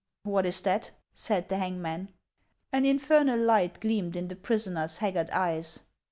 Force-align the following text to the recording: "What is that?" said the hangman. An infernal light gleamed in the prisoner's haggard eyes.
"What 0.23 0.47
is 0.47 0.61
that?" 0.61 0.89
said 1.27 1.47
the 1.47 1.59
hangman. 1.59 2.09
An 2.73 2.85
infernal 2.87 3.39
light 3.39 3.79
gleamed 3.79 4.15
in 4.15 4.29
the 4.29 4.35
prisoner's 4.35 4.97
haggard 4.97 5.29
eyes. 5.29 5.83